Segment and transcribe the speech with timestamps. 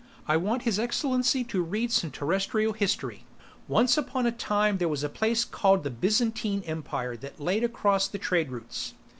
[0.27, 3.23] I want His Excellency to read some Terrestrial History.
[3.67, 8.07] Once upon a time there was a place called the Byzantine Empire that laid across
[8.07, 8.95] the trade routes.